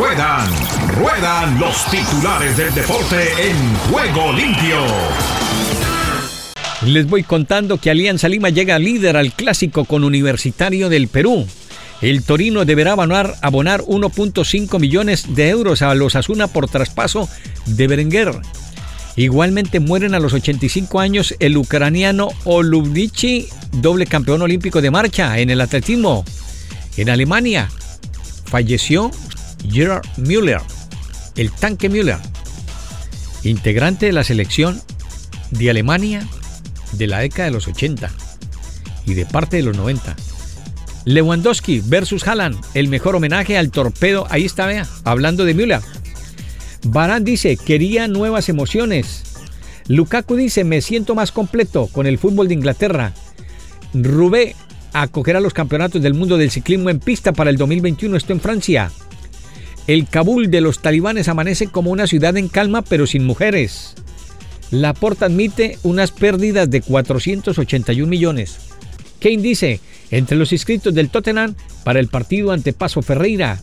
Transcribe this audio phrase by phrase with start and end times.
[0.00, 0.48] Ruedan,
[0.98, 4.78] ruedan los titulares del deporte en juego limpio.
[6.86, 11.46] Les voy contando que Alianza Lima llega líder al clásico con Universitario del Perú.
[12.00, 17.28] El Torino deberá abonar, abonar 1.5 millones de euros a los Asuna por traspaso
[17.66, 18.32] de Berenguer.
[19.16, 25.50] Igualmente mueren a los 85 años el ucraniano Olubnichi, doble campeón olímpico de marcha en
[25.50, 26.24] el atletismo.
[26.96, 27.68] En Alemania
[28.46, 29.10] falleció
[29.68, 30.60] Gerard Müller,
[31.36, 32.18] el tanque Müller,
[33.42, 34.80] integrante de la selección
[35.50, 36.26] de Alemania
[36.92, 38.10] de la década de los 80
[39.06, 40.16] y de parte de los 90.
[41.04, 44.26] Lewandowski versus Haaland, el mejor homenaje al torpedo.
[44.30, 45.80] Ahí está, vea, hablando de Müller.
[46.84, 49.22] Barán dice, quería nuevas emociones.
[49.88, 53.12] Lukaku dice, me siento más completo con el fútbol de Inglaterra.
[53.92, 54.54] Rubé
[54.92, 58.90] acogerá los campeonatos del mundo del ciclismo en pista para el 2021, esto en Francia.
[59.90, 63.96] El Kabul de los talibanes amanece como una ciudad en calma pero sin mujeres.
[64.70, 68.58] La Porta admite unas pérdidas de 481 millones.
[69.20, 69.80] Kane dice,
[70.12, 73.62] entre los inscritos del Tottenham para el partido ante Paso Ferreira.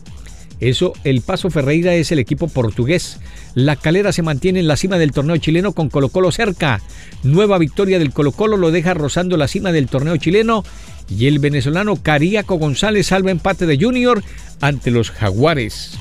[0.60, 3.20] Eso, el Paso Ferreira es el equipo portugués.
[3.54, 6.82] La calera se mantiene en la cima del torneo chileno con Colo Colo cerca.
[7.22, 10.62] Nueva victoria del Colo Colo lo deja rozando la cima del torneo chileno
[11.08, 14.22] y el venezolano Cariaco González salva empate de Junior
[14.60, 15.96] ante los Jaguares.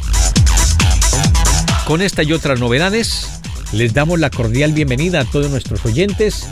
[1.88, 3.30] Con esta y otras novedades,
[3.72, 6.46] les damos la cordial bienvenida a todos nuestros oyentes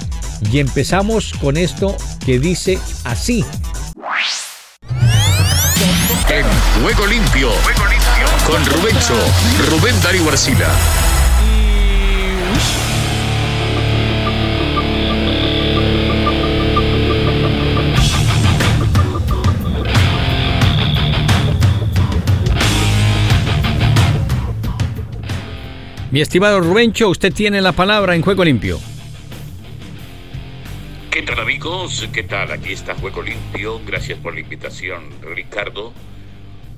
[0.50, 3.44] y empezamos con esto que dice así.
[6.30, 6.46] En
[6.82, 7.50] Juego Limpio,
[8.48, 9.16] con Rubencho,
[9.70, 10.70] Rubén Darío Arcila.
[26.16, 28.80] Mi estimado Rubencho, usted tiene la palabra en Juego Limpio.
[31.12, 32.08] ¿Qué tal amigos?
[32.14, 32.54] ¿Qué tal?
[32.54, 33.82] Aquí está Juego Limpio.
[33.86, 35.92] Gracias por la invitación, Ricardo.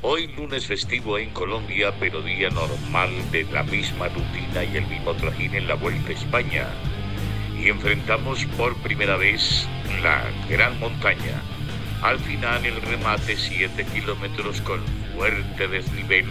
[0.02, 5.14] Hoy lunes festivo en Colombia, pero día normal de la misma rutina y el mismo
[5.14, 6.68] trajín en la Vuelta a España.
[7.64, 9.68] Y enfrentamos por primera vez
[10.02, 11.44] la Gran Montaña.
[12.02, 14.80] Al final el remate 7 kilómetros con
[15.16, 16.26] fuerte desnivel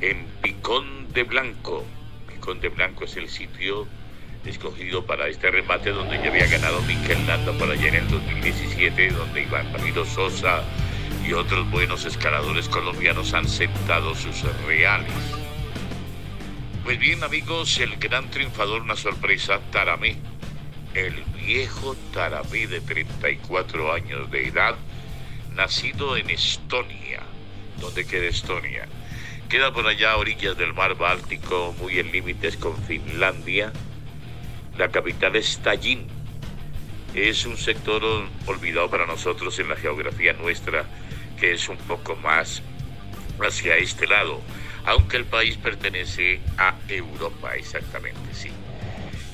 [0.00, 1.84] en Picón de Blanco.
[2.26, 3.86] Picón de Blanco es el sitio
[4.44, 9.10] escogido para este remate donde ya había ganado Miquel Landa por allá en el 2017,
[9.10, 10.62] donde Iván Ramiro Sosa
[11.26, 15.12] y otros buenos escaladores colombianos han sentado sus reales.
[16.82, 20.16] Pues bien amigos, el gran triunfador, una sorpresa, Taramé,
[20.94, 24.74] el viejo Taramé de 34 años de edad,
[25.54, 27.22] nacido en Estonia.
[27.80, 28.86] ¿Dónde queda Estonia?
[29.54, 33.72] Queda por allá a orillas del mar Báltico, muy en límites con Finlandia.
[34.76, 36.08] La capital es Tallinn.
[37.14, 38.02] Es un sector
[38.46, 40.86] olvidado para nosotros en la geografía nuestra,
[41.38, 42.62] que es un poco más
[43.38, 44.40] hacia este lado,
[44.86, 48.50] aunque el país pertenece a Europa, exactamente, sí.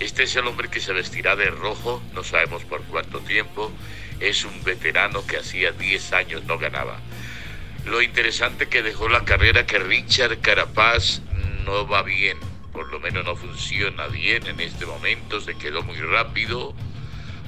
[0.01, 3.73] Este es el hombre que se vestirá de rojo, no sabemos por cuánto tiempo,
[4.21, 6.99] es un veterano que hacía 10 años no ganaba.
[7.87, 11.23] Lo interesante que dejó la carrera que Richard Carapaz
[11.65, 12.39] no va bien,
[12.73, 16.75] por lo menos no funciona bien en este momento, se quedó muy rápido,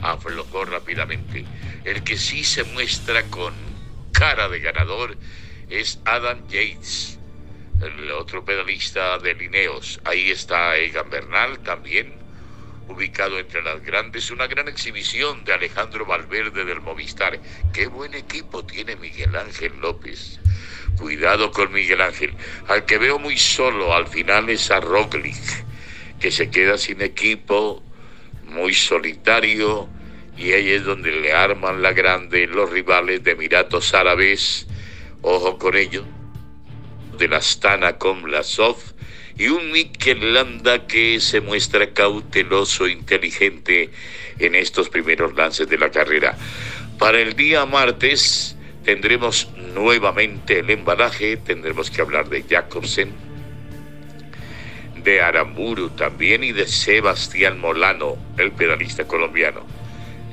[0.02, 1.44] aflojó rápidamente.
[1.84, 3.54] El que sí se muestra con
[4.12, 5.16] cara de ganador
[5.68, 7.18] es Adam Yates,
[7.80, 10.00] el otro pedalista de Lineos.
[10.04, 12.21] Ahí está Egan Bernal también,
[12.88, 17.40] ubicado entre las grandes, una gran exhibición de Alejandro Valverde del Movistar.
[17.72, 20.40] Qué buen equipo tiene Miguel Ángel López.
[20.98, 22.34] Cuidado con Miguel Ángel.
[22.68, 25.64] Al que veo muy solo al final es a Roglic,
[26.20, 27.82] que se queda sin equipo,
[28.44, 29.88] muy solitario,
[30.36, 34.66] y ahí es donde le arman la grande los rivales de Emiratos Árabes.
[35.22, 36.04] Ojo con ello.
[37.18, 38.91] De la Astana con Lasov
[39.38, 43.90] y un Mikel Landa que se muestra cauteloso, inteligente
[44.38, 46.36] en estos primeros lances de la carrera.
[46.98, 53.12] Para el día martes tendremos nuevamente el embalaje, tendremos que hablar de Jacobsen,
[55.02, 59.66] de Aramburu también y de Sebastián Molano, el pedalista colombiano.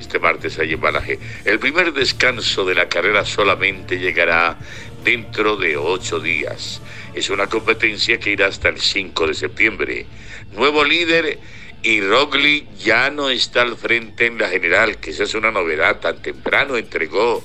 [0.00, 1.18] Este martes hay embalaje.
[1.44, 4.56] El primer descanso de la carrera solamente llegará
[5.04, 6.80] dentro de ocho días.
[7.14, 10.06] Es una competencia que irá hasta el 5 de septiembre.
[10.52, 11.38] Nuevo líder
[11.82, 15.98] y Rogli ya no está al frente en la general, que esa es una novedad.
[16.00, 17.42] Tan temprano entregó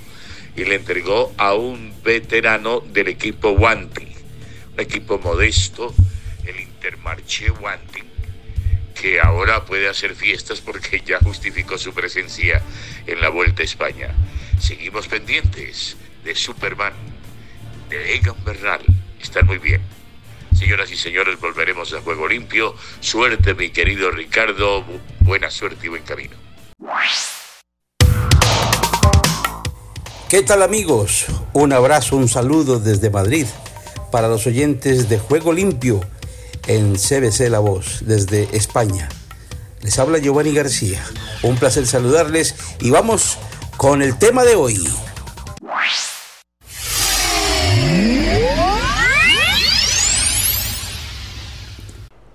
[0.56, 4.07] y le entregó a un veterano del equipo Wanti.
[4.73, 5.94] un equipo modesto,
[6.45, 8.06] el Intermarché Wanting,
[8.94, 12.61] que ahora puede hacer fiestas porque ya justificó su presencia
[13.07, 14.13] en la Vuelta a España.
[14.59, 16.94] Seguimos pendientes de Superman,
[17.89, 18.81] de Egan Bernal.
[19.43, 19.81] Muy bien.
[20.57, 22.75] Señoras y señores, volveremos a Juego Limpio.
[23.01, 24.85] Suerte, mi querido Ricardo.
[25.21, 26.35] Buena suerte y buen camino.
[30.29, 31.25] ¿Qué tal amigos?
[31.53, 33.45] Un abrazo, un saludo desde Madrid
[34.11, 36.01] para los oyentes de Juego Limpio
[36.67, 39.09] en CBC La Voz desde España.
[39.81, 41.03] Les habla Giovanni García.
[41.43, 43.37] Un placer saludarles y vamos
[43.77, 44.87] con el tema de hoy.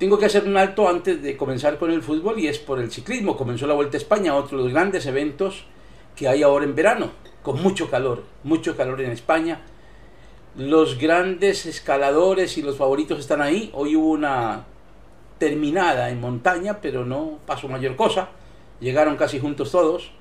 [0.00, 2.91] Tengo que hacer un alto antes de comenzar con el fútbol y es por el
[2.91, 3.37] ciclismo.
[3.37, 5.67] Comenzó la Vuelta a España, otro de los grandes eventos
[6.17, 7.11] que hay ahora en verano,
[7.43, 9.61] con mucho calor, mucho calor en España.
[10.56, 13.69] Los grandes escaladores y los favoritos están ahí.
[13.75, 14.64] Hoy hubo una
[15.37, 18.31] terminada en montaña, pero no pasó mayor cosa.
[18.81, 20.12] Llegaron casi juntos todos.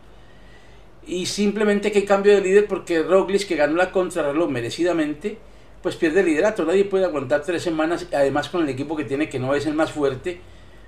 [1.07, 5.37] Y simplemente que cambio de líder porque Roglic, que ganó la contrarreloj merecidamente,
[5.81, 6.65] pues pierde el liderato.
[6.65, 9.73] Nadie puede aguantar tres semanas, además con el equipo que tiene, que no es el
[9.73, 10.41] más fuerte,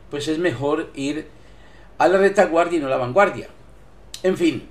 [0.09, 1.27] pues es mejor ir
[1.97, 3.47] a la retaguardia y no a la vanguardia.
[4.23, 4.67] En fin,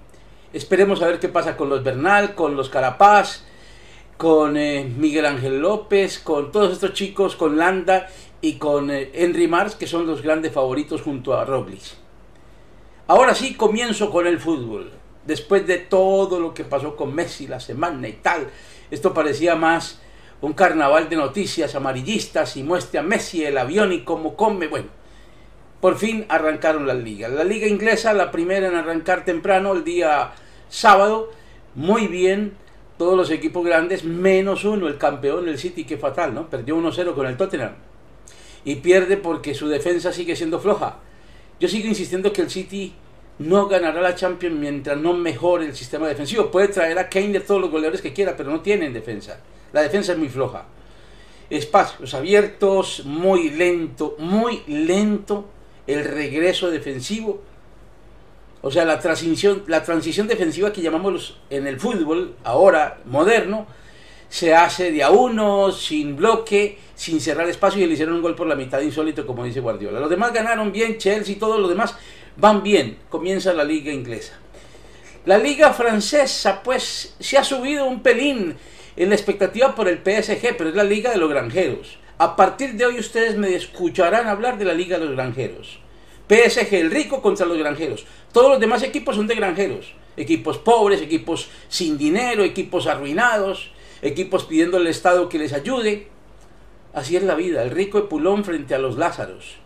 [0.52, 3.44] esperemos a ver qué pasa con los Bernal, con los Carapaz,
[4.16, 8.08] con eh, Miguel Ángel López, con todos estos chicos, con Landa
[8.42, 11.80] y con eh, Henry Mars, que son los grandes favoritos junto a Roglic.
[13.06, 14.92] Ahora sí comienzo con el fútbol.
[15.24, 18.48] Después de todo lo que pasó con Messi la semana y tal,
[18.90, 20.00] esto parecía más
[20.40, 24.68] un carnaval de noticias amarillistas y muestre a Messi el avión y cómo come.
[24.68, 24.88] Bueno,
[25.80, 27.30] por fin arrancaron las ligas.
[27.30, 30.32] La liga inglesa, la primera en arrancar temprano, el día
[30.68, 31.30] sábado,
[31.74, 32.54] muy bien,
[32.98, 36.48] todos los equipos grandes, menos uno, el campeón, el City, que fatal, ¿no?
[36.48, 37.72] Perdió 1-0 con el Tottenham.
[38.64, 40.98] Y pierde porque su defensa sigue siendo floja.
[41.58, 42.94] Yo sigo insistiendo que el City
[43.38, 46.50] no ganará la Champions mientras no mejore el sistema defensivo.
[46.50, 49.40] Puede traer a Kane todos los goleadores que quiera, pero no tienen defensa.
[49.72, 50.66] La defensa es muy floja.
[51.48, 55.46] Espacios abiertos, muy lento, muy lento
[55.86, 57.42] el regreso defensivo.
[58.62, 63.66] O sea, la transición, la transición defensiva que llamamos en el fútbol ahora moderno
[64.28, 68.36] se hace de a uno, sin bloque, sin cerrar espacio y le hicieron un gol
[68.36, 69.98] por la mitad insólito, como dice Guardiola.
[69.98, 71.96] Los demás ganaron bien, Chelsea, todos los demás
[72.36, 72.98] van bien.
[73.08, 74.34] Comienza la liga inglesa.
[75.26, 78.56] La liga francesa, pues, se ha subido un pelín
[78.96, 81.98] en la expectativa por el PSG, pero es la liga de los granjeros.
[82.18, 85.78] A partir de hoy ustedes me escucharán hablar de la liga de los granjeros.
[86.28, 88.04] PSG, el rico contra los granjeros.
[88.32, 89.94] Todos los demás equipos son de granjeros.
[90.16, 93.70] Equipos pobres, equipos sin dinero, equipos arruinados,
[94.02, 96.08] equipos pidiendo al Estado que les ayude.
[96.92, 99.56] Así es la vida, el rico de Pulón frente a los Lázaros.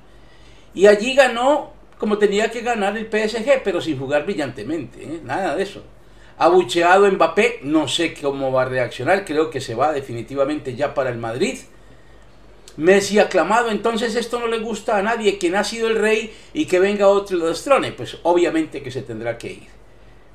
[0.74, 5.20] Y allí ganó como tenía que ganar el PSG, pero sin jugar brillantemente, ¿eh?
[5.24, 5.82] nada de eso
[6.38, 11.10] abucheado Mbappé, no sé cómo va a reaccionar, creo que se va definitivamente ya para
[11.10, 11.58] el Madrid.
[12.76, 16.66] Messi aclamado, entonces esto no le gusta a nadie, quien ha sido el rey y
[16.66, 19.74] que venga otro y lo destrone, pues obviamente que se tendrá que ir.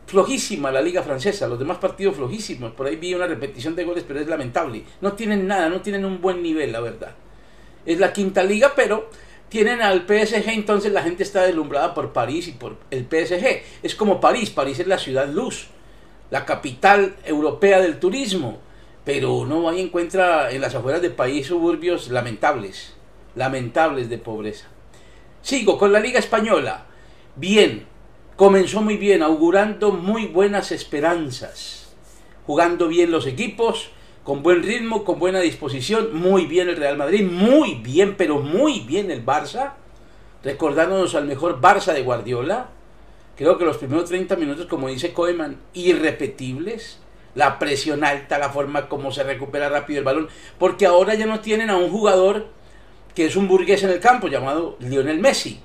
[0.08, 4.06] Flojísima la liga francesa, los demás partidos flojísimos, por ahí vi una repetición de goles,
[4.08, 4.84] pero es lamentable.
[5.02, 7.14] No tienen nada, no tienen un buen nivel, la verdad.
[7.86, 9.10] Es la quinta liga, pero
[9.50, 13.62] tienen al PSG, entonces la gente está deslumbrada por París y por el PSG.
[13.84, 15.68] Es como París, París es la ciudad luz
[16.32, 18.60] la capital europea del turismo,
[19.04, 22.94] pero uno ahí encuentra en las afueras del país suburbios lamentables,
[23.36, 24.68] lamentables de pobreza.
[25.42, 26.86] Sigo con la Liga Española.
[27.36, 27.86] Bien,
[28.36, 31.94] comenzó muy bien, augurando muy buenas esperanzas,
[32.46, 33.92] jugando bien los equipos,
[34.24, 38.82] con buen ritmo, con buena disposición, muy bien el Real Madrid, muy bien, pero muy
[38.82, 39.74] bien el Barça,
[40.44, 42.70] recordándonos al mejor Barça de Guardiola,
[43.40, 47.00] Creo que los primeros 30 minutos, como dice Koeman, irrepetibles.
[47.36, 50.28] La presión alta, la forma como se recupera rápido el balón.
[50.58, 52.48] Porque ahora ya no tienen a un jugador
[53.16, 55.62] que es un burgués en el campo llamado Lionel Messi.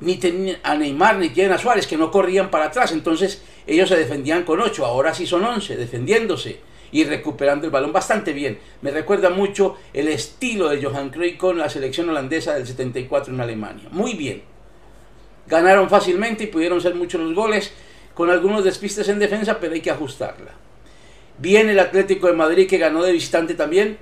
[0.00, 0.20] Ni
[0.62, 2.92] a Neymar ni tienen a Suárez que no corrían para atrás.
[2.92, 4.84] Entonces ellos se defendían con 8.
[4.84, 6.60] Ahora sí son 11 defendiéndose
[6.92, 8.58] y recuperando el balón bastante bien.
[8.82, 13.40] Me recuerda mucho el estilo de Johan Cruyff con la selección holandesa del 74 en
[13.40, 13.88] Alemania.
[13.90, 14.55] Muy bien
[15.46, 17.72] ganaron fácilmente y pudieron ser muchos los goles,
[18.14, 20.52] con algunos despistes en defensa, pero hay que ajustarla.
[21.38, 23.98] Viene el Atlético de Madrid que ganó de visitante también,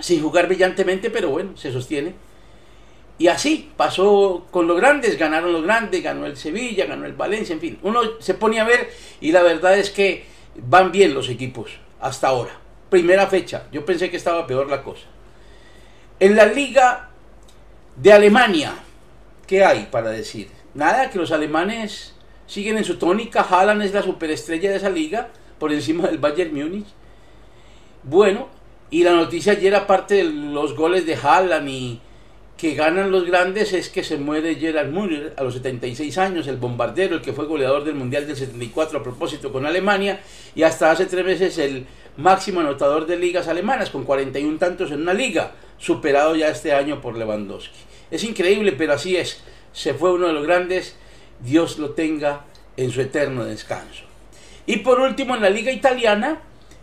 [0.00, 2.14] sin jugar brillantemente, pero bueno, se sostiene.
[3.18, 7.52] Y así pasó con los grandes, ganaron los grandes, ganó el Sevilla, ganó el Valencia,
[7.52, 7.78] en fin.
[7.82, 8.90] Uno se pone a ver
[9.20, 10.24] y la verdad es que
[10.56, 12.58] van bien los equipos hasta ahora.
[12.88, 15.04] Primera fecha, yo pensé que estaba peor la cosa.
[16.18, 17.10] En la liga
[17.96, 18.74] de Alemania,
[19.50, 20.46] ¿qué hay para decir?
[20.74, 22.14] Nada, que los alemanes
[22.46, 23.42] siguen en su tónica.
[23.42, 26.86] Haaland es la superestrella de esa liga, por encima del Bayern Múnich.
[28.04, 28.46] Bueno,
[28.90, 32.00] y la noticia ayer, aparte de los goles de Haaland y
[32.56, 36.56] que ganan los grandes, es que se muere Gerard Müller a los 76 años, el
[36.56, 40.20] bombardero, el que fue goleador del Mundial del 74 a propósito con Alemania,
[40.54, 45.02] y hasta hace tres meses el máximo anotador de ligas alemanas, con 41 tantos en
[45.02, 47.89] una liga, superado ya este año por Lewandowski.
[48.10, 49.40] Es increíble, pero así es.
[49.72, 50.96] Se fue uno de los grandes,
[51.40, 52.44] Dios lo tenga
[52.76, 54.04] en su eterno descanso.
[54.66, 56.40] Y por último, en la liga italiana,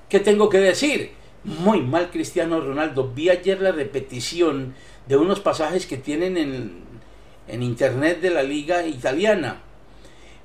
[0.10, 1.12] ¿qué tengo que decir?
[1.44, 3.12] Muy mal Cristiano Ronaldo.
[3.14, 4.76] Vi ayer la repetición
[5.08, 6.82] de unos pasajes que tienen en,
[7.48, 9.62] en internet de la liga italiana.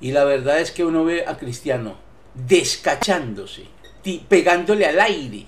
[0.00, 1.96] Y la verdad es que uno ve a Cristiano
[2.34, 3.64] descachándose,
[4.28, 5.46] pegándole al aire.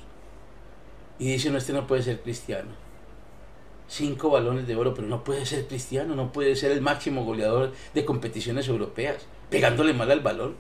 [1.18, 2.83] Y dice, no, este no puede ser cristiano.
[3.96, 7.70] Cinco balones de oro, pero no puede ser cristiano, no puede ser el máximo goleador
[7.94, 10.56] de competiciones europeas, pegándole mal al balón.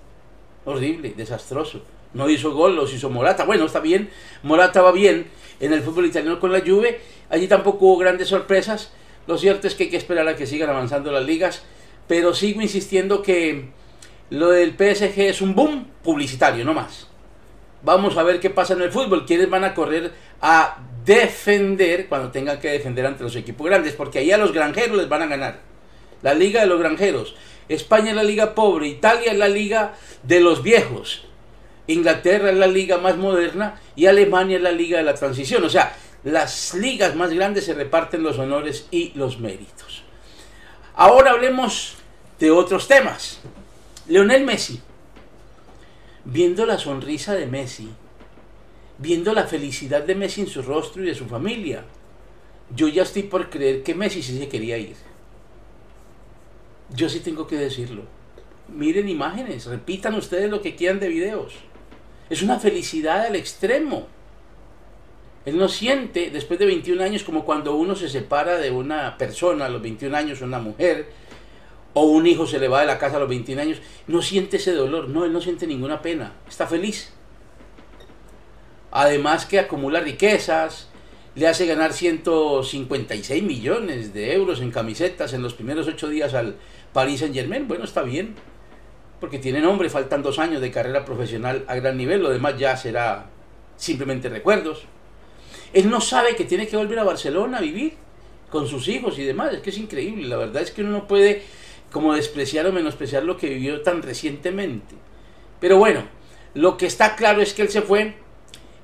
[0.64, 1.82] Horrible, desastroso.
[2.12, 3.44] No hizo gol, los hizo Morata.
[3.44, 4.08] Bueno, está bien,
[4.44, 5.26] Morata va bien
[5.58, 7.00] en el fútbol italiano con la Juve.
[7.28, 8.92] Allí tampoco hubo grandes sorpresas.
[9.26, 11.64] Lo cierto es que hay que esperar a que sigan avanzando las ligas.
[12.06, 13.70] Pero sigo insistiendo que
[14.30, 17.08] lo del PSG es un boom publicitario, no más.
[17.82, 19.26] Vamos a ver qué pasa en el fútbol.
[19.26, 23.94] ¿Quiénes van a correr a defender cuando tengan que defender ante los equipos grandes?
[23.94, 25.60] Porque ahí a los granjeros les van a ganar.
[26.22, 27.36] La liga de los granjeros.
[27.68, 28.88] España es la liga pobre.
[28.88, 31.26] Italia es la liga de los viejos.
[31.86, 35.64] Inglaterra es la liga más moderna y Alemania es la liga de la transición.
[35.64, 35.94] O sea,
[36.24, 40.02] las ligas más grandes se reparten los honores y los méritos.
[40.94, 41.96] Ahora hablemos
[42.38, 43.40] de otros temas.
[44.06, 44.80] Leonel Messi,
[46.24, 47.90] viendo la sonrisa de Messi,
[48.98, 51.84] viendo la felicidad de Messi en su rostro y de su familia,
[52.74, 54.96] yo ya estoy por creer que Messi sí se quería ir.
[56.94, 58.02] Yo sí tengo que decirlo.
[58.68, 61.54] Miren imágenes, repitan ustedes lo que quieran de videos.
[62.30, 64.06] Es una felicidad al extremo.
[65.44, 69.66] Él no siente, después de 21 años, como cuando uno se separa de una persona
[69.66, 71.10] a los 21 años, una mujer,
[71.92, 74.56] o un hijo se le va de la casa a los 21 años, no siente
[74.56, 77.12] ese dolor, no, él no siente ninguna pena, está feliz.
[78.94, 80.88] Además que acumula riquezas,
[81.34, 86.54] le hace ganar 156 millones de euros en camisetas en los primeros ocho días al
[86.92, 88.36] Paris Saint Germain, bueno, está bien
[89.18, 92.76] porque tiene nombre, faltan dos años de carrera profesional a gran nivel, lo demás ya
[92.76, 93.26] será
[93.76, 94.84] simplemente recuerdos.
[95.72, 97.94] Él no sabe que tiene que volver a Barcelona a vivir
[98.48, 101.08] con sus hijos y demás, es que es increíble, la verdad es que uno no
[101.08, 101.42] puede
[101.90, 104.94] como despreciar o menospreciar lo que vivió tan recientemente.
[105.58, 106.04] Pero bueno,
[106.54, 108.22] lo que está claro es que él se fue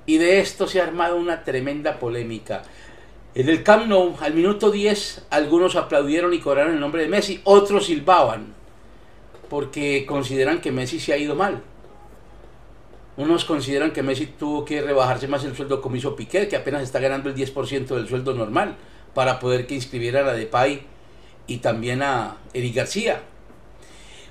[0.06, 2.62] y de esto se ha armado una tremenda polémica.
[3.34, 7.40] En el Camp Nou, al minuto 10, algunos aplaudieron y cobraron el nombre de Messi,
[7.44, 8.60] otros silbaban
[9.50, 11.60] porque consideran que Messi se ha ido mal.
[13.16, 16.82] Unos consideran que Messi tuvo que rebajarse más el sueldo como hizo Piqué, que apenas
[16.82, 18.76] está ganando el 10% del sueldo normal,
[19.12, 20.82] para poder que inscribiera a Depay
[21.48, 23.22] y también a Eric García.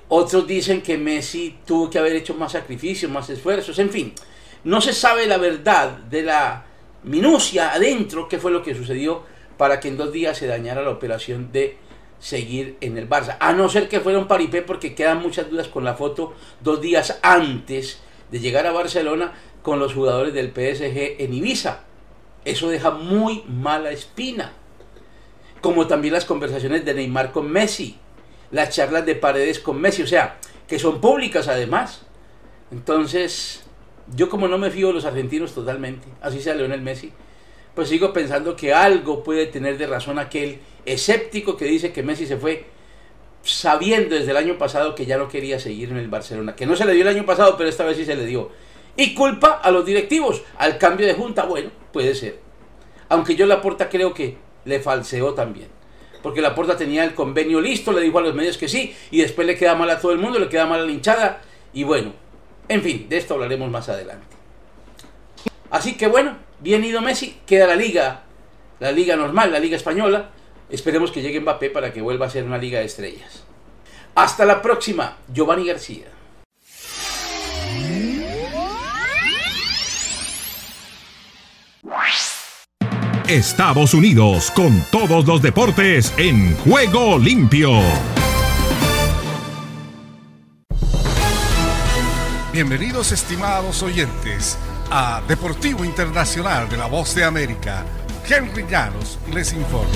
[0.08, 4.14] Otros dicen que Messi tuvo que haber hecho más sacrificios, más esfuerzos, en fin.
[4.64, 6.66] No se sabe la verdad de la
[7.04, 9.24] minucia adentro, qué fue lo que sucedió
[9.58, 11.78] para que en dos días se dañara la operación de
[12.20, 13.38] seguir en el Barça.
[13.40, 16.82] A no ser que fuera un paripé porque quedan muchas dudas con la foto dos
[16.82, 18.00] días antes
[18.32, 21.82] de llegar a Barcelona con los jugadores del PSG en Ibiza.
[22.46, 24.54] Eso deja muy mala espina.
[25.62, 27.98] Como también las conversaciones de Neymar con Messi,
[28.52, 30.38] las charlas de paredes con Messi, o sea,
[30.68, 32.06] que son públicas además.
[32.72, 33.64] Entonces,
[34.16, 37.12] yo como no me fío de los argentinos totalmente, así sea Leonel Messi,
[37.76, 42.26] pues sigo pensando que algo puede tener de razón aquel escéptico que dice que Messi
[42.26, 42.66] se fue
[43.44, 46.76] sabiendo desde el año pasado que ya no quería seguir en el Barcelona, que no
[46.76, 48.50] se le dio el año pasado, pero esta vez sí se le dio.
[48.98, 52.40] Y culpa a los directivos, al cambio de junta, bueno, puede ser.
[53.08, 55.70] Aunque yo la porta creo que le falseó también.
[56.22, 59.22] Porque la porta tenía el convenio listo, le dijo a los medios que sí, y
[59.22, 61.42] después le queda mal a todo el mundo, le queda mal a la hinchada,
[61.74, 62.12] y bueno,
[62.70, 64.38] en fin, de esto hablaremos más adelante.
[65.70, 68.24] Así que bueno, bien ido Messi, queda la liga,
[68.80, 70.30] la liga normal, la liga española,
[70.70, 73.44] Esperemos que llegue Mbappé para que vuelva a ser una liga de estrellas.
[74.16, 76.06] Hasta la próxima, Giovanni García.
[83.28, 87.80] Estados Unidos con todos los deportes en juego limpio.
[92.52, 94.58] Bienvenidos estimados oyentes
[94.90, 97.86] a Deportivo Internacional de la Voz de América
[98.28, 99.94] Henry Llanos les informa.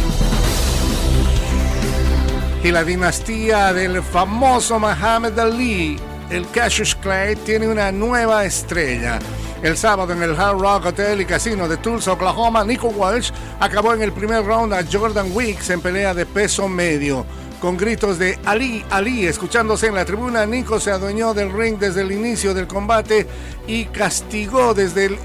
[2.63, 5.98] Y la dinastía del famoso Muhammad Ali,
[6.29, 9.17] el Cassius Clay, tiene una nueva estrella.
[9.63, 13.95] El sábado en el Hard Rock Hotel y Casino de Tulsa, Oklahoma, Nico Walsh acabó
[13.95, 17.25] en el primer round a Jordan Weeks en pelea de peso medio.
[17.63, 22.01] Con gritos de Ali, Ali, escuchándose en la tribuna, Nico se adueñó del ring desde
[22.01, 23.25] el inicio del combate
[23.67, 25.17] y castigó desde el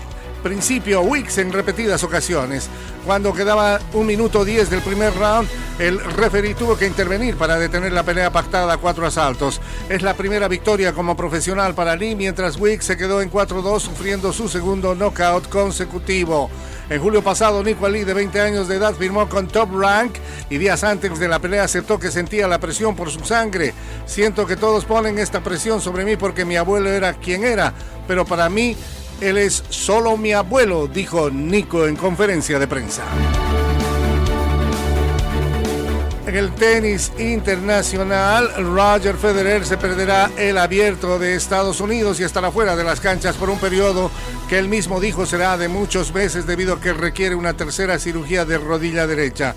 [0.44, 2.68] principio Wicks en repetidas ocasiones.
[3.04, 5.48] Cuando quedaba un minuto 10 del primer round,
[5.80, 9.60] el referee tuvo que intervenir para detener la pelea pactada a cuatro asaltos.
[9.88, 14.32] Es la primera victoria como profesional para Lee, mientras Wicks se quedó en 4-2 sufriendo
[14.32, 16.50] su segundo knockout consecutivo.
[16.90, 20.14] En julio pasado, Nico Ali, de 20 años de edad, firmó con Top Rank
[20.48, 23.74] y días antes de la pelea aceptó que sentía la presión por su sangre.
[24.06, 27.74] Siento que todos ponen esta presión sobre mí porque mi abuelo era quien era,
[28.06, 28.74] pero para mí
[29.20, 33.02] él es solo mi abuelo, dijo Nico en conferencia de prensa.
[36.28, 42.50] En el tenis internacional, Roger Federer se perderá el abierto de Estados Unidos y estará
[42.50, 44.10] fuera de las canchas por un periodo
[44.46, 48.44] que él mismo dijo será de muchos meses debido a que requiere una tercera cirugía
[48.44, 49.54] de rodilla derecha.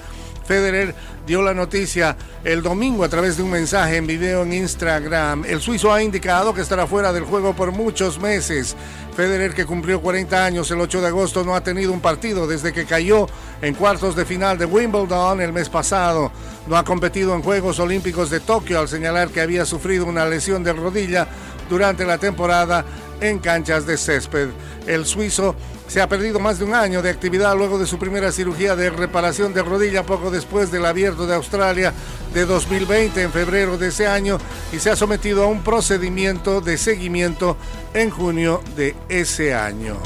[0.52, 0.94] Federer
[1.26, 5.46] dio la noticia el domingo a través de un mensaje en video en Instagram.
[5.46, 8.76] El suizo ha indicado que estará fuera del juego por muchos meses.
[9.16, 12.74] Federer, que cumplió 40 años el 8 de agosto, no ha tenido un partido desde
[12.74, 13.28] que cayó
[13.62, 16.34] en cuartos de final de Wimbledon el mes pasado.
[16.68, 20.66] No ha competido en Juegos Olímpicos de Tokio al señalar que había sufrido una lesión
[20.66, 21.30] de rodilla
[21.70, 22.84] durante la temporada
[23.22, 24.50] en canchas de césped.
[24.86, 25.56] El suizo
[25.88, 28.90] se ha perdido más de un año de actividad luego de su primera cirugía de
[28.90, 31.94] reparación de rodilla poco después del abierto de Australia
[32.34, 34.38] de 2020 en febrero de ese año
[34.74, 37.58] y se ha sometido a un procedimiento de seguimiento
[37.94, 39.98] en junio de ese año.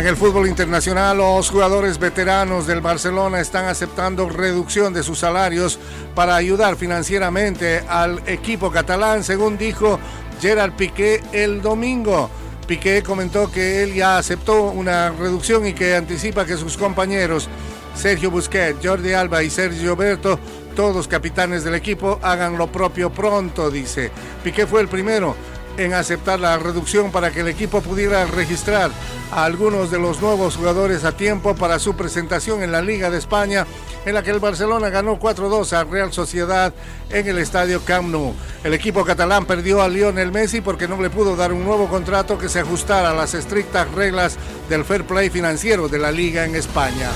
[0.00, 5.78] En el fútbol internacional, los jugadores veteranos del Barcelona están aceptando reducción de sus salarios
[6.14, 10.00] para ayudar financieramente al equipo catalán, según dijo
[10.40, 12.30] Gerard Piqué el domingo.
[12.66, 17.46] Piqué comentó que él ya aceptó una reducción y que anticipa que sus compañeros
[17.94, 20.40] Sergio Busquets, Jordi Alba y Sergio Berto,
[20.74, 24.10] todos capitanes del equipo, hagan lo propio pronto, dice.
[24.42, 25.36] Piqué fue el primero
[25.76, 28.90] en aceptar la reducción para que el equipo pudiera registrar
[29.32, 33.18] a algunos de los nuevos jugadores a tiempo para su presentación en la Liga de
[33.18, 33.66] España,
[34.04, 36.72] en la que el Barcelona ganó 4-2 a Real Sociedad
[37.10, 38.34] en el estadio Camp Nou.
[38.64, 42.38] El equipo catalán perdió a Lionel Messi porque no le pudo dar un nuevo contrato
[42.38, 44.36] que se ajustara a las estrictas reglas
[44.68, 47.10] del fair play financiero de la Liga en España.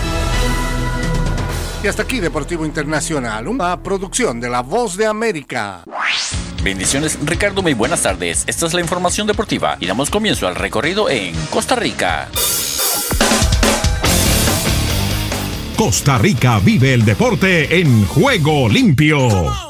[1.83, 5.83] Y hasta aquí Deportivo Internacional, una producción de La Voz de América.
[6.65, 8.45] Bendiciones Ricardo, muy buenas tardes.
[8.47, 12.31] Esta es la información deportiva y damos comienzo al recorrido en Costa Rica.
[15.77, 19.64] Costa Rica vive el deporte en juego limpio.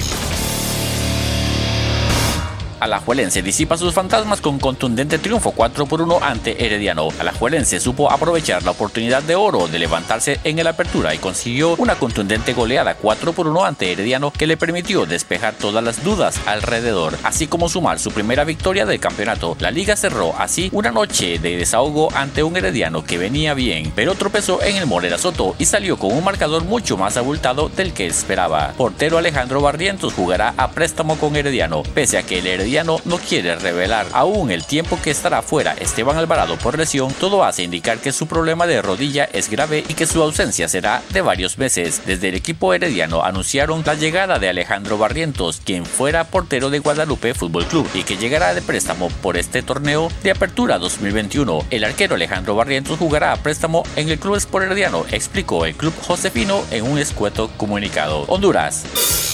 [2.84, 7.08] Alajuelense disipa sus fantasmas con contundente triunfo 4 por 1 ante Herediano.
[7.18, 11.94] Alajuelense supo aprovechar la oportunidad de oro de levantarse en el apertura y consiguió una
[11.94, 17.16] contundente goleada 4 por 1 ante Herediano que le permitió despejar todas las dudas alrededor,
[17.22, 19.56] así como sumar su primera victoria del campeonato.
[19.60, 24.14] La liga cerró así una noche de desahogo ante un Herediano que venía bien, pero
[24.14, 28.06] tropezó en el Morera Soto y salió con un marcador mucho más abultado del que
[28.06, 28.74] esperaba.
[28.76, 33.54] Portero Alejandro Barrientos jugará a préstamo con Herediano, pese a que el Herediano no quiere
[33.54, 38.10] revelar aún el tiempo que estará fuera Esteban Alvarado por lesión, todo hace indicar que
[38.10, 42.02] su problema de rodilla es grave y que su ausencia será de varios meses.
[42.04, 47.34] Desde el equipo herediano anunciaron la llegada de Alejandro Barrientos, quien fuera portero de Guadalupe
[47.34, 51.66] Fútbol Club y que llegará de préstamo por este torneo de apertura 2021.
[51.70, 55.94] El arquero Alejandro Barrientos jugará a préstamo en el Club Sport Herediano, explicó el club
[56.02, 58.22] Josefino en un escueto comunicado.
[58.22, 59.33] Honduras.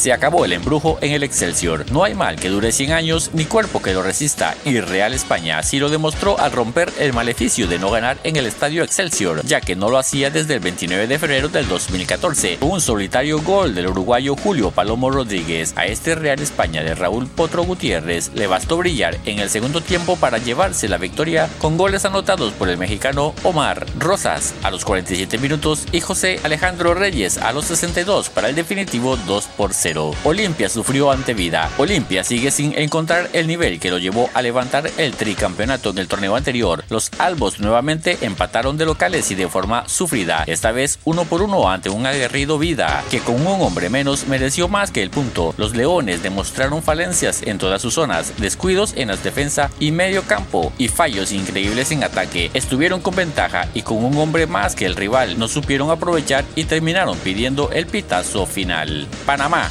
[0.00, 1.84] Se acabó el embrujo en el Excelsior.
[1.92, 4.56] No hay mal que dure 100 años ni cuerpo que lo resista.
[4.64, 8.46] Y Real España así lo demostró al romper el maleficio de no ganar en el
[8.46, 12.56] estadio Excelsior, ya que no lo hacía desde el 29 de febrero del 2014.
[12.62, 17.64] Un solitario gol del uruguayo Julio Palomo Rodríguez a este Real España de Raúl Potro
[17.64, 22.54] Gutiérrez le bastó brillar en el segundo tiempo para llevarse la victoria con goles anotados
[22.54, 27.66] por el mexicano Omar Rosas a los 47 minutos y José Alejandro Reyes a los
[27.66, 29.89] 62 para el definitivo 2 por 0.
[29.90, 30.14] 0.
[30.24, 31.68] Olimpia sufrió ante Vida.
[31.78, 36.06] Olimpia sigue sin encontrar el nivel que lo llevó a levantar el tricampeonato en el
[36.06, 36.84] torneo anterior.
[36.90, 41.70] Los albos nuevamente empataron de locales y de forma sufrida, esta vez uno por uno
[41.70, 45.54] ante un aguerrido Vida, que con un hombre menos mereció más que el punto.
[45.56, 50.72] Los Leones demostraron falencias en todas sus zonas, descuidos en las defensa y medio campo
[50.78, 52.50] y fallos increíbles en ataque.
[52.54, 56.64] Estuvieron con ventaja y con un hombre más que el rival no supieron aprovechar y
[56.64, 59.08] terminaron pidiendo el pitazo final.
[59.26, 59.70] Panamá.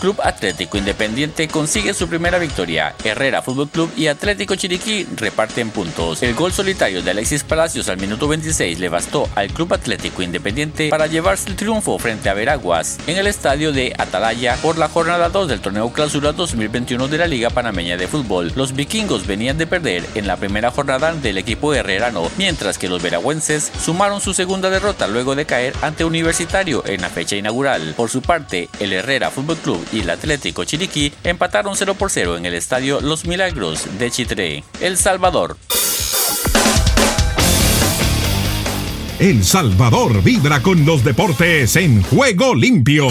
[0.00, 2.94] Club Atlético Independiente consigue su primera victoria.
[3.04, 6.22] Herrera Fútbol Club y Atlético Chiriquí reparten puntos.
[6.22, 10.88] El gol solitario de Alexis Palacios al minuto 26 le bastó al Club Atlético Independiente
[10.88, 15.28] para llevarse el triunfo frente a Veraguas en el estadio de Atalaya por la jornada
[15.28, 18.52] 2 del torneo Clausura 2021 de la Liga Panameña de Fútbol.
[18.56, 23.02] Los vikingos venían de perder en la primera jornada del equipo herrerano, mientras que los
[23.02, 27.92] veragüenses sumaron su segunda derrota luego de caer ante Universitario en la fecha inaugural.
[27.98, 32.36] Por su parte, el Herrera Fútbol Club y el Atlético Chiriquí empataron 0 por 0
[32.36, 35.56] en el estadio Los Milagros de Chitré, El Salvador.
[39.18, 43.08] El Salvador vibra con los deportes en juego limpio.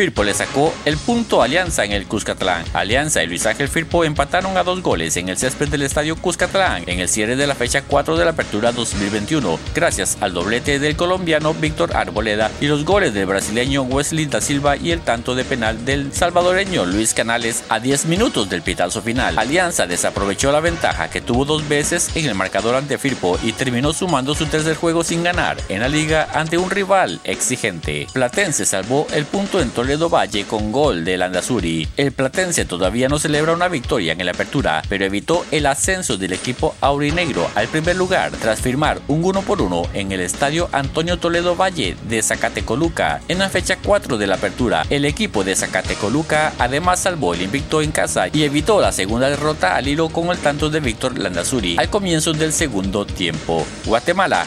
[0.00, 2.64] Firpo le sacó el punto Alianza en el Cuscatlán.
[2.72, 6.84] Alianza y Luis Ángel Firpo empataron a dos goles en el césped del estadio Cuscatlán
[6.86, 10.96] en el cierre de la fecha 4 de la apertura 2021, gracias al doblete del
[10.96, 15.44] colombiano Víctor Arboleda y los goles del brasileño Wesley da Silva y el tanto de
[15.44, 19.38] penal del salvadoreño Luis Canales a 10 minutos del pitazo final.
[19.38, 23.92] Alianza desaprovechó la ventaja que tuvo dos veces en el marcador ante Firpo y terminó
[23.92, 28.06] sumando su tercer juego sin ganar en la liga ante un rival exigente.
[28.14, 31.88] Platense salvó el punto en Toledo Valle con gol de Landazuri.
[31.96, 36.32] El Platense todavía no celebra una victoria en la apertura, pero evitó el ascenso del
[36.32, 41.18] equipo aurinegro al primer lugar tras firmar un 1 por 1 en el estadio Antonio
[41.18, 43.20] Toledo Valle de Zacatecoluca.
[43.28, 47.82] En la fecha 4 de la apertura, el equipo de Zacatecoluca además salvó el invicto
[47.82, 51.76] en casa y evitó la segunda derrota al hilo con el tanto de Víctor Landazuri
[51.78, 53.66] al comienzo del segundo tiempo.
[53.84, 54.46] Guatemala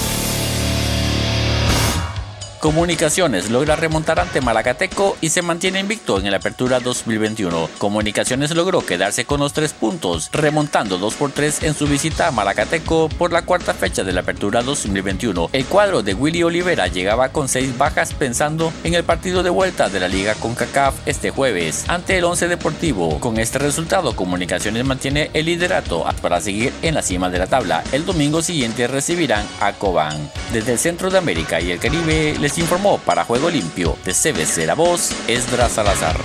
[2.61, 7.67] Comunicaciones logra remontar ante Malacateco y se mantiene invicto en la apertura 2021.
[7.79, 12.31] Comunicaciones logró quedarse con los tres puntos, remontando 2 por 3 en su visita a
[12.31, 15.49] Malacateco por la cuarta fecha de la apertura 2021.
[15.53, 19.89] El cuadro de Willy Olivera llegaba con 6 bajas pensando en el partido de vuelta
[19.89, 23.19] de la liga con CACAF este jueves ante el 11 Deportivo.
[23.19, 27.83] Con este resultado, Comunicaciones mantiene el liderato para seguir en la cima de la tabla.
[27.91, 30.29] El domingo siguiente recibirán a Cobán.
[30.53, 34.65] Desde el centro de América y el Caribe les informó para Juego Limpio de CBC
[34.65, 36.17] La Voz, Esdras Salazar.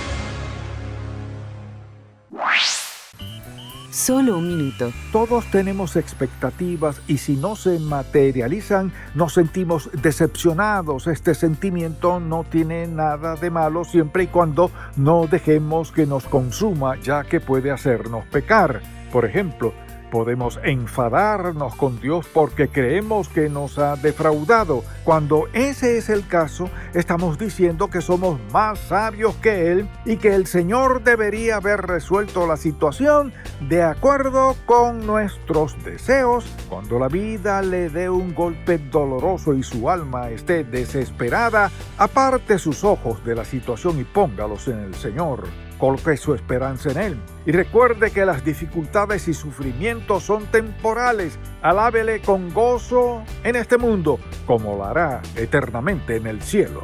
[3.91, 4.91] Solo un minuto.
[5.11, 11.07] Todos tenemos expectativas y si no se materializan nos sentimos decepcionados.
[11.07, 16.99] Este sentimiento no tiene nada de malo siempre y cuando no dejemos que nos consuma
[17.01, 18.81] ya que puede hacernos pecar.
[19.11, 19.73] Por ejemplo,
[20.11, 24.83] Podemos enfadarnos con Dios porque creemos que nos ha defraudado.
[25.03, 30.33] Cuando ese es el caso, estamos diciendo que somos más sabios que Él y que
[30.33, 36.45] el Señor debería haber resuelto la situación de acuerdo con nuestros deseos.
[36.69, 42.83] Cuando la vida le dé un golpe doloroso y su alma esté desesperada, aparte sus
[42.83, 45.66] ojos de la situación y póngalos en el Señor.
[45.77, 47.17] Coloque su esperanza en Él.
[47.45, 51.37] Y recuerde que las dificultades y sufrimientos son temporales.
[51.61, 56.83] Alábele con gozo en este mundo, como lo hará eternamente en el cielo.